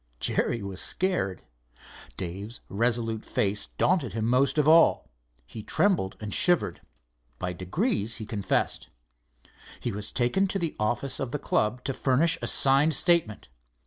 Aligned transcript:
Jerry 0.19 0.63
was 0.63 0.81
scared. 0.81 1.43
Dave's 2.17 2.59
resolute 2.69 3.23
face 3.23 3.67
daunted 3.77 4.13
him 4.13 4.25
most 4.25 4.57
of 4.57 4.67
all. 4.67 5.07
He 5.45 5.61
trembled 5.61 6.17
and 6.19 6.33
shivered. 6.33 6.81
By 7.37 7.53
degrees 7.53 8.15
he 8.15 8.25
confessed. 8.25 8.89
He 9.79 9.91
was 9.91 10.11
taken 10.11 10.47
to 10.47 10.57
the 10.57 10.75
office 10.79 11.19
of 11.19 11.29
the 11.29 11.37
club 11.37 11.83
to 11.83 11.93
furnish 11.93 12.39
a 12.41 12.47
signed 12.47 12.95
statement. 12.95 13.49